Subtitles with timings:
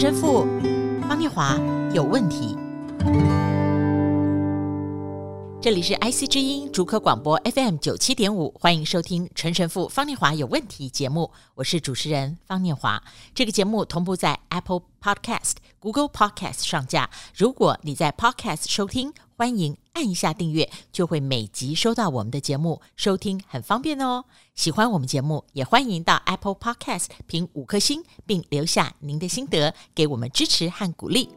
[0.00, 0.46] 陈神父
[1.08, 1.58] 方念华
[1.92, 2.56] 有问题。
[5.60, 13.02] 这里是 IC 之音主科广播 FM 九七点五，欢迎收听陈神父方念华有问题节目，我是主持人方念华。
[13.34, 17.10] 这个节目同步在 Apple Podcast、Google Podcast 上架。
[17.34, 24.24] 如果你在 Podcast 收听，欢迎按一下订阅，就会每集收到我们的节目，收听很方便哦。
[24.56, 31.28] 喜欢我们节目，也欢迎到 Apple Podcast 评五颗星，并留下您的心得，给我们支持和鼓励。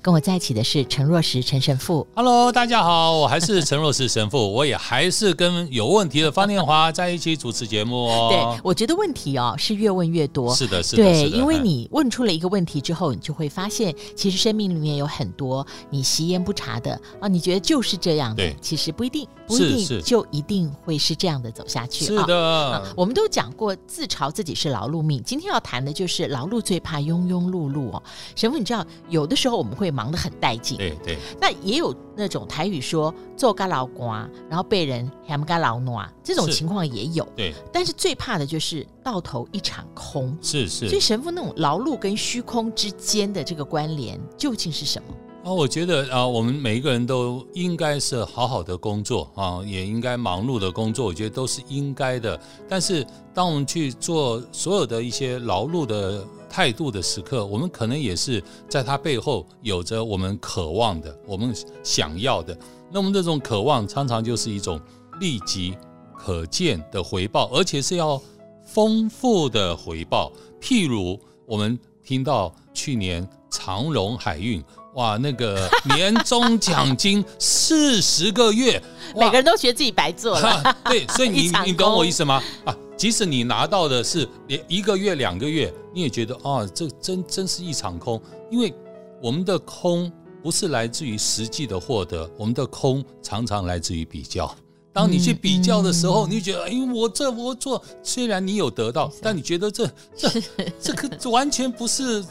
[0.00, 2.06] 跟我在一起的是陈若石陈神父。
[2.14, 8.28] Hello，大家好，我还是陈若石神父， 我也还是跟有问题的方念华在一起主持节目哦。
[8.30, 10.54] 对，我觉得问题哦是越问越多。
[10.54, 22.04] 是的，是的，对，因为你问出了一个问题之后，你就会发现，其实生命里面有很多你习焉不察的啊，你觉得就是这样的，对，其实不一定，不一定就一定会是这样的走下去。
[22.04, 28.02] 是的，啊，我们都讲过自嘲自己是劳碌命，今天要谈的就是劳碌最怕庸庸碌碌哦。
[28.34, 37.26] 神父，你知道有的时候我们会忙得很带劲，对对，那也有那种台语说做干劳瓜，然后被人喊干劳暖，这种情况也有。
[37.36, 40.36] 对，但是最怕的就是到头一场空。
[40.40, 45.14] 是是，所以神父那种劳碌跟虚空之间的这个关联究竟是什么？
[45.44, 52.40] 啊，我觉得啊，我们每一个人都应该是好好的工作啊，也应该忙碌的工作，我觉得都是应该的。
[52.68, 62.54] 但是当我们去做所有的一些劳碌的态度的时刻，我们可能也是在他背后有着我们渴望的、我们想要的。
[62.90, 64.78] 那么这种渴望常常就是一种
[65.18, 65.74] 立即
[66.14, 68.20] 可见的回报，而且是要
[68.66, 70.30] 丰富的回报。
[70.60, 75.66] 譬如我们听到去年长荣海运，哇，那个
[75.96, 78.78] 年终奖金四十个月，
[79.16, 80.76] 每个人都觉得自己白做了。
[80.84, 82.42] 对，所以你你懂我意思吗？
[82.66, 82.76] 啊。
[83.02, 88.22] 即使你拿到的是连一个月、两个月，你也觉得啊，这真真是一场空。
[88.48, 88.72] 因为
[89.20, 90.08] 我们的空
[90.40, 94.54] 不是来自于实际的获得，我们的空常常来自于比较。
[94.92, 99.84] 当你去比较的时候，你觉得，哎，我这我做，虽然你有得到，但你觉得这
[100.16, 100.30] 这
[100.80, 102.24] 这个完全不是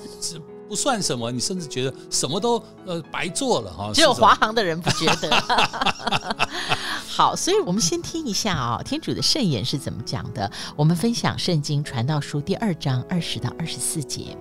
[0.70, 3.92] 不算什么，你甚至觉得什么都呃白做了哈。
[3.94, 5.30] 只有华航的人不觉得。
[7.22, 10.52] 好，所以我们先听一下啊、哦，天主的圣言是怎么讲的？
[10.76, 14.36] 我们分享《圣经传道书》第二章二十到二十四节。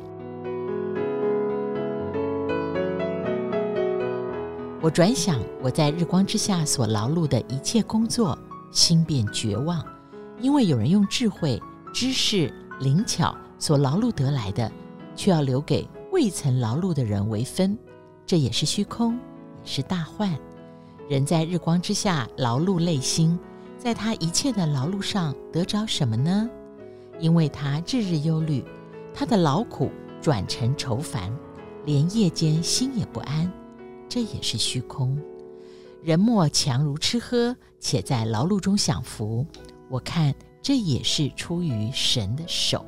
[4.81, 8.39] 我转想我在日光之下所劳碌的一切工作，
[8.73, 9.85] 心便绝望，
[10.41, 11.63] 因为有人用智慧、
[11.93, 14.73] 知识、灵巧所劳碌得来的，
[15.15, 17.79] 却要留给未曾劳碌的人为分，
[18.25, 19.17] 这也是虚空，
[19.63, 20.35] 也是大患。
[21.11, 23.37] 人在日光之下劳碌累心，
[23.77, 26.49] 在他一切的劳碌上得着什么呢？
[27.19, 28.65] 因为他日日忧虑，
[29.13, 29.91] 他的劳苦
[30.23, 31.37] 转成愁烦，
[31.85, 33.53] 连夜间心也不安，
[34.09, 35.21] 这也是虚空。
[36.01, 39.45] 人莫强如吃喝，且在劳碌中享福，
[39.89, 40.33] 我看
[40.63, 42.87] 这也是出于神的手。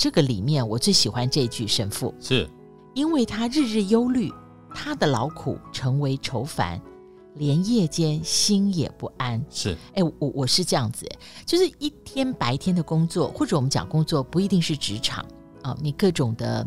[0.00, 2.48] 这个里面我最喜欢这句神父，是
[2.94, 4.32] 因为他日日忧虑，
[4.74, 6.80] 他的劳苦成为愁烦，
[7.34, 9.44] 连夜间心也不安。
[9.50, 11.06] 是，哎，我我是这样子，
[11.44, 15.22] 就是一天白天的工作，或者我们讲工作不一定是职场
[15.60, 16.66] 啊，你各种的。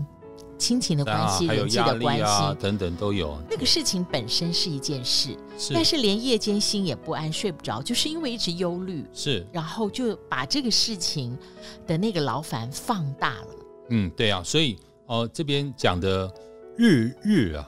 [0.63, 3.38] 亲情的关系、人际的关系、啊、等等都有。
[3.50, 9.06] 那个事情本身是一件事，是但是连夜间心也不安、睡不着，就是因为一直忧虑。
[9.12, 11.38] 是，然后就把这个事情
[11.85, 13.47] 的那个劳烦放大了。
[13.90, 16.34] 嗯，对啊，所以哦、呃，这边讲的
[16.78, 17.68] 日日啊，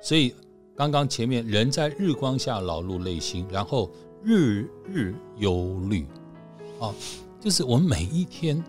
[0.00, 0.34] 所以
[0.74, 3.90] 刚刚前面人在日光下劳碌累心，然后
[4.24, 6.06] 日日忧虑，
[6.80, 6.94] 啊，
[7.38, 8.64] 就是我们每一天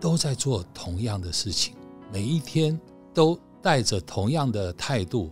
[0.00, 1.77] 都在做同样的事情。
[2.10, 2.78] 每一天
[3.12, 5.30] 都带着同样的态度，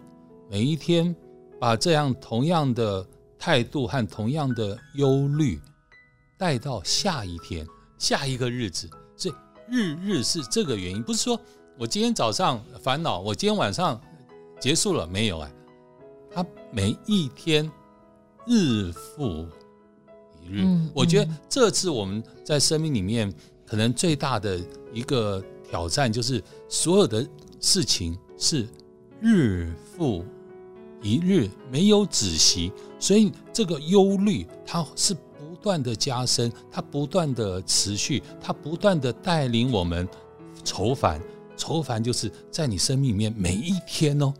[0.50, 1.14] 每一天
[1.58, 3.06] 把这样同样的
[3.38, 5.58] 态度和同样的忧虑
[6.36, 7.66] 带到下一天、
[7.96, 8.90] 下一个日子。
[9.16, 9.34] 所以
[9.70, 11.40] 日日是这个原因，不是说
[11.78, 13.98] 我今天早上烦恼，我今天晚上
[14.60, 15.50] 结束了没有啊？
[16.30, 17.70] 他每一天
[18.46, 19.48] 日复
[20.42, 20.66] 一日。
[20.92, 23.32] 我觉得这次我们在生命里面
[23.64, 24.60] 可能最大的
[24.92, 25.42] 一个。
[25.68, 27.26] 挑战就是所有的
[27.60, 28.66] 事情是
[29.20, 30.24] 日复
[31.02, 40.08] 一日，没有止息，所以这个忧虑它是不断的加深，它不断的持续，它不断的带领我们
[40.64, 41.20] 愁烦。
[41.56, 44.32] 愁烦就是在你生命里面每一天哦，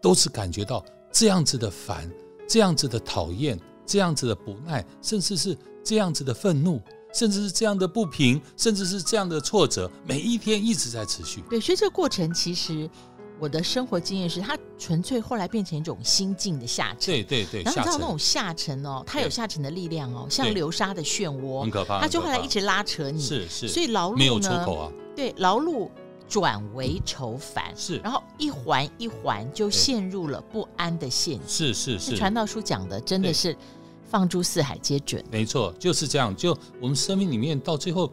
[0.00, 2.08] 都是感觉到这样子的烦，
[2.48, 6.80] 这样子的讨厌，这样子的不耐，甚至是这样子的愤怒。
[7.14, 11.40] 甚至是这样的不平，甚至是这样的挫折，每一天一直在持续。
[11.48, 12.90] 对，所以这个过程其实
[13.38, 17.14] 我的生活经验是，它纯粹后来变成一种心境的下沉。
[17.14, 22.00] 对对对，然后你知道那种下沉哦，它有下沉的力量哦，像流沙的漩涡，很可怕。
[22.00, 23.68] 它就后来一直拉扯你，是是。
[23.68, 24.92] 所以劳碌呢，没有出口啊。
[25.14, 25.88] 对，劳碌
[26.28, 31.48] 转为愁烦，是，然后一环一环就陷入了不安的陷阱。
[31.48, 32.16] 是是是。
[32.16, 33.56] 传道书讲的真的是。
[34.06, 36.34] 放诸四海皆准，没错，就是这样。
[36.36, 38.12] 就我们生命里面，到最后，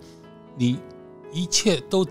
[0.58, 0.80] 你
[1.32, 2.04] 一切都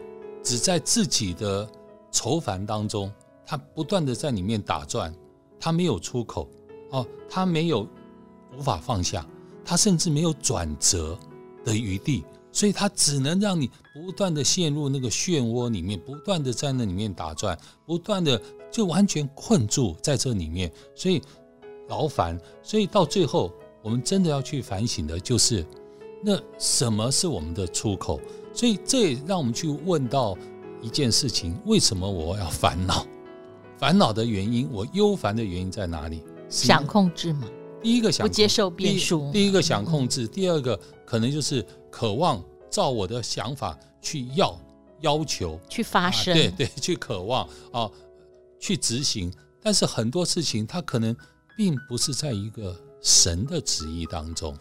[0.43, 1.69] 只在自己的
[2.13, 3.11] 愁烦当中，
[3.45, 5.13] 他不断的在里面打转，
[5.59, 6.49] 他没有出口
[6.91, 7.89] 哦，他没有
[8.57, 9.27] 无法放下，
[9.65, 11.19] 他甚至没有转折
[11.65, 18.41] 的余地，所以他只能让你不断的陷入那个漩涡里面，不断的在那里面打转，不断的
[18.71, 21.21] 就完全困住在这里面，所以
[21.89, 23.51] 劳烦，所以到最后。
[23.83, 25.65] 我们真的要去反省的，就是
[26.23, 28.21] 那什么是我们的出口？
[28.53, 30.37] 所以这也让我们去问到
[30.83, 33.07] 一件事情：为什么我要烦恼？
[33.79, 36.23] 烦恼的原因，我忧烦的原因在哪里？
[36.49, 37.49] 想控制吗？
[37.83, 44.61] 第一个想不接受变数，第一个想控制，第二个可能就是渴望照我的想法去要
[45.01, 47.91] 要求去发生，对 对，去渴望啊，
[48.59, 49.33] 去执行。
[49.63, 51.17] 但是很多事情，它可能
[51.57, 52.77] 并不是在一个。
[53.03, 54.57] 神的旨意当中，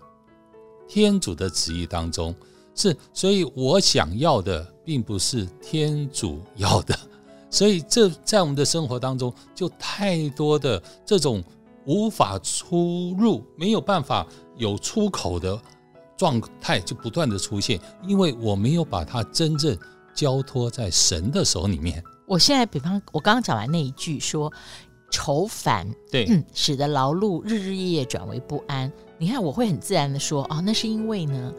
[0.88, 2.34] 天主的旨意当中
[2.74, 6.98] 是，所以我想要的并不是天主要的，
[7.52, 11.44] 所以这在我们的生活当中就太多的这种
[11.86, 14.26] 无法出入、没有办法
[14.56, 15.60] 有出口的
[16.16, 19.78] 状态就不断的出现，因为我没有把它真正
[20.14, 22.02] 交托在神的手里面。
[22.26, 24.52] 我现在，比方我刚刚讲完那一句说。
[25.12, 28.92] 愁烦，对，嗯，使得劳碌日日夜夜转为不安。
[29.18, 31.54] 你看，我会很自然的说，哦，那是因为呢，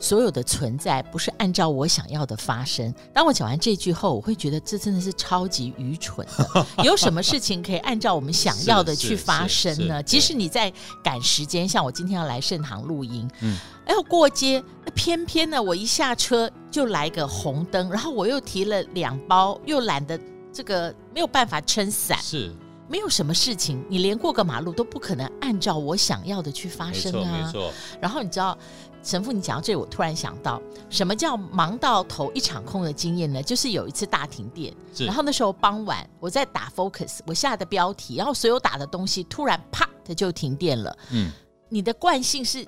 [0.00, 2.92] 所有的存在不是按照我想要的发生。
[3.12, 6.66] 当我讲完这句后，我会觉得这真的是超级愚蠢的。
[6.82, 10.02] 有什么事情可以按照我们想要的去发生呢？
[10.02, 10.72] 即使你在
[11.04, 20.18] 赶时间，像我今天要来盛堂录音，嗯，要过街，那偏偏呢，我一下车就来个红灯，然后我又提了两包，又懒得
[20.52, 22.52] 这个没有办法撑伞，是。
[22.88, 27.44] 没有什么事情，你连过个马路都不可能按照我想要的去发生啊！
[27.44, 27.72] 没错，没错。
[28.00, 28.56] 然后你知道，
[29.02, 30.60] 神父，你讲到这里，我突然想到，
[30.90, 33.42] 什么叫忙到头一场空的经验呢？
[33.42, 40.96] 就是有一次大停电，然后那时候傍晚，我在打 Focus，我下的标题，然后所有打的东西突然啪的就停电了。
[41.10, 41.32] 嗯，
[41.68, 42.66] 你的惯性是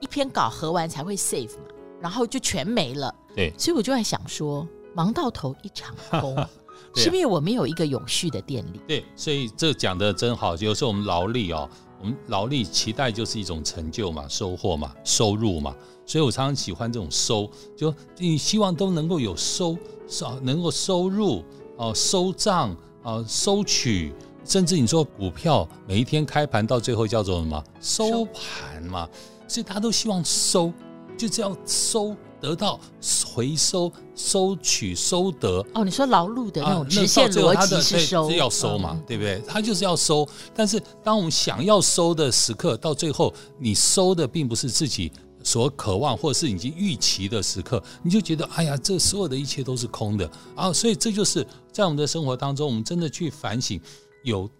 [0.00, 1.64] 一篇稿合完才会 save 嘛，
[2.00, 3.14] 然后就全没了。
[3.36, 6.34] 对，所以我就在想说，忙到头一场空。
[6.94, 8.80] 是因为我们有一个永续的电力？
[8.86, 10.56] 对，所以这讲的真好。
[10.56, 11.68] 有时候我们劳力哦，
[12.00, 15.74] 我们劳力期待就是一种成就嘛，收获嘛，收入嘛。
[16.06, 19.76] 所以我常常喜欢这种收，就你希望都能够有收，
[20.08, 21.44] 收能够收入
[21.76, 24.12] 哦，收账啊，收取，
[24.44, 27.64] 甚至你说股票每一天开盘到最后叫做什么？
[27.80, 29.08] 收盘嘛。
[29.46, 30.72] 所以大家都希望收，
[31.16, 32.16] 就这样收。
[32.40, 32.78] 得到
[33.32, 39.42] 回收、收取、收得哦，你说劳碌的那种直线逻辑是收，是要收嘛，对不对？
[39.46, 45.10] 他就是要收，但是当我们想要收的时刻，到最后你收的并不是自己
[45.42, 50.72] 所渴望或者是已经预期的时刻，你就觉得哎呀，这所有的一切都是空的啊！
[50.72, 53.80] 所以这就是在我们的生活当中，我们真的去反省，
[54.24, 54.50] 有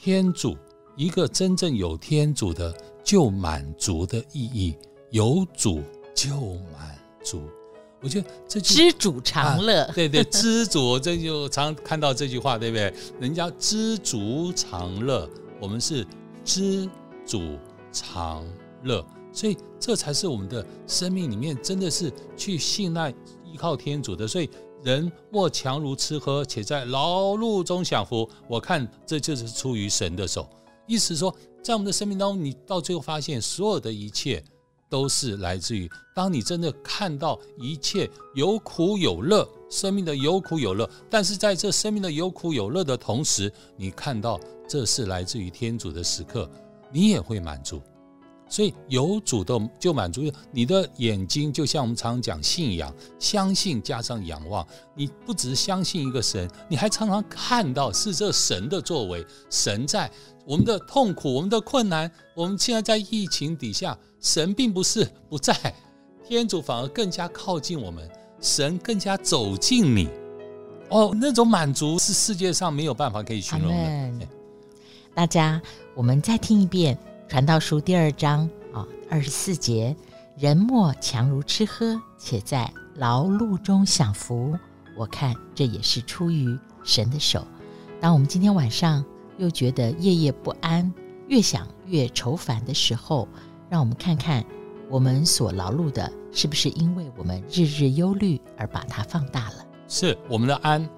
[0.00, 0.56] 天主
[0.96, 2.74] 一个真正有天主的
[3.04, 4.74] 就满足的意义，
[5.10, 5.82] 有主
[6.14, 6.30] 就
[6.72, 6.96] 满。
[7.24, 7.42] 主，
[8.00, 12.94] 我觉得这句知足常乐，啊，对对，知足，这就常看到这句话，对不对？
[13.20, 15.28] 人家知足常乐，
[15.60, 16.06] 我们是
[16.44, 16.88] 知
[17.26, 17.58] 足
[17.92, 18.46] 常
[18.84, 23.10] 乐，所以这才是我们的生命里面真的是去信赖
[23.44, 24.26] 依靠天主的。
[24.26, 24.48] 所以
[24.84, 28.28] 人莫强如吃喝，且在劳碌中享福。
[28.46, 30.48] 我看这就是出于神的手，
[30.86, 34.42] 意思说，在我们的生命当中，你到最后发现所有的一切。
[34.88, 46.50] 都是来自于，当你真的看到一切有苦有乐，生命的有苦有乐，但是在这生命的有苦有乐的同时，你看到这是来自于天主的时刻，
[46.90, 47.82] 你也会满足。
[48.48, 60.10] 所以有主的就满足，你的眼睛就像我们常常讲信仰，相信加上仰望，你不只是相信一个神，你还常常看到是这神的作为，神在
[60.44, 63.96] 我们的痛苦、我们的困难，我们现在在疫情底下。
[64.20, 65.54] 神并不是不在，
[66.26, 70.08] 天主反而更加靠近我们，神更加走近你，
[70.88, 73.68] 哦，那种满足是世界上没有办法可以形容
[74.18, 74.26] 的。
[75.14, 75.62] 大家，
[75.94, 76.96] 我们再听一遍
[77.28, 79.94] 《传道书》第二章啊，二十四节，
[80.38, 84.58] 人莫强如吃喝，且在劳碌中享福。
[84.96, 87.46] 我看这也是出于神的手。
[88.00, 89.04] 当我们今天晚上
[89.36, 90.90] 又觉得夜夜不安，
[91.28, 93.28] 越想越愁烦的时候，
[93.68, 94.42] 让我们看看
[94.88, 99.66] 我们所劳碌的，是不是因为我们日日忧虑而把它放大了？
[99.86, 100.88] 是我们的安。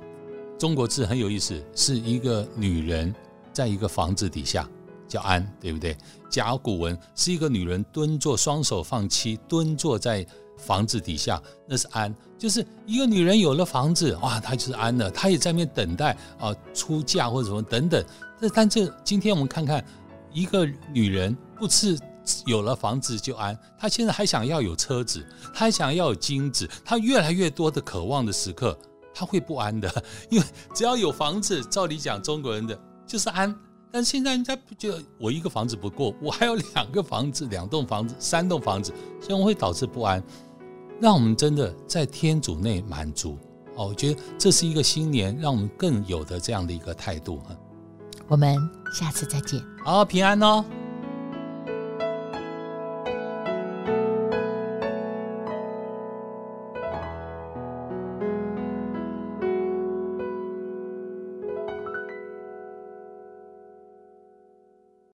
[0.56, 3.12] 中国字很有意思，是一个女人
[3.52, 4.68] 在一个房子底下
[5.10, 5.96] 叫安，对不对？
[6.30, 10.24] 甲骨文是一个女人蹲坐，双手放膝，蹲坐在
[10.56, 12.14] 房子底下，那是安。
[12.38, 18.02] 就是一个女人有了房子，哇，她就是安了，她也在那边等待啊出嫁或者什么等等。
[18.40, 19.84] 这但这今天我们看看，
[20.32, 20.64] 一个
[20.94, 21.98] 女人不是
[22.46, 28.78] 有了房子就安，她现在还想要有车子，她还想要有金子，她越来越多的渴望的时刻，
[29.12, 29.92] 她会不安的，
[30.30, 33.52] 因为只要有房子，照理讲中国人的就是安。
[33.92, 40.22] 但现在人家不觉得我一个房子不够，我还有两个房子、两栋房子、三栋房子，所以会导致不安。
[41.00, 43.38] 让我们真的在天主内满足
[43.74, 47.40] 哦，我觉得这是一个新年让我们更有的这样的一个态度。
[48.28, 48.56] 我们
[48.92, 50.64] 下次再见，好，平安哦。